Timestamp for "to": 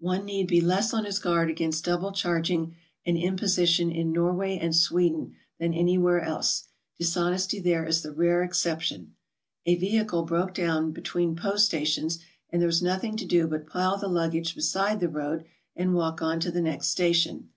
13.18-13.24, 16.40-16.50